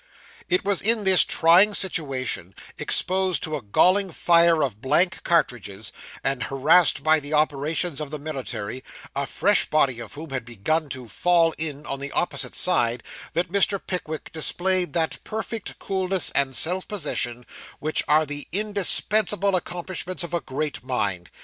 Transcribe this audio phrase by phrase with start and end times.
[0.49, 5.91] It was in this trying situation, exposed to a galling fire of blank cartridges,
[6.23, 8.83] and harassed by the operations of the military,
[9.15, 13.03] a fresh body of whom had begun to fall in on the opposite side,
[13.33, 13.79] that Mr.
[13.85, 17.45] Pickwick displayed that perfect coolness and self possession,
[17.77, 21.29] which are the indispensable accompaniments of a great mind.